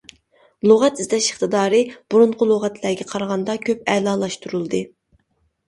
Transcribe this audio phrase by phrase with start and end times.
[0.69, 1.83] لۇغەت ئىزدەش ئىقتىدارى
[2.15, 4.85] بۇرۇنقى لۇغەتلەرگە قارىغاندا كۆپ ئەلالاشتۇرۇلدى.